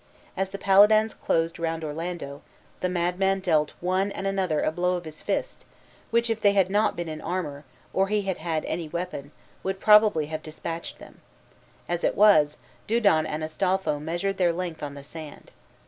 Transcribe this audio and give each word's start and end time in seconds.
As 0.35 0.49
the 0.49 0.57
paladins 0.57 1.13
closed 1.13 1.59
round 1.59 1.83
Orlando, 1.83 2.41
the 2.79 2.89
madman 2.89 3.39
dealt 3.39 3.73
one 3.81 4.11
and 4.13 4.25
another 4.25 4.61
a 4.61 4.71
blow 4.71 4.95
of 4.95 5.05
his 5.05 5.21
fist, 5.21 5.63
which, 6.09 6.27
if 6.31 6.41
they 6.41 6.53
had 6.53 6.71
not 6.71 6.95
been 6.95 7.07
in 7.07 7.21
armor, 7.21 7.65
or 7.93 8.07
he 8.07 8.23
had 8.23 8.39
had 8.39 8.65
any 8.65 8.87
weapon, 8.89 9.29
would 9.61 9.79
probably 9.79 10.25
have 10.25 10.41
despatched 10.41 10.97
them; 10.97 11.21
as 11.87 12.03
it 12.03 12.15
was, 12.15 12.57
Dudon 12.87 13.27
and 13.27 13.43
Astolpho 13.43 13.99
measured 13.99 14.37
their 14.37 14.51
length 14.51 14.81
on 14.81 14.95
the 14.95 15.03
sand. 15.03 15.51